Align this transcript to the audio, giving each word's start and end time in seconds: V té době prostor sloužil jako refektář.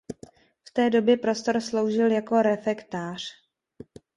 V 0.65 0.71
té 0.73 0.89
době 0.89 1.17
prostor 1.17 1.61
sloužil 1.61 2.11
jako 2.11 2.41
refektář. 2.41 3.23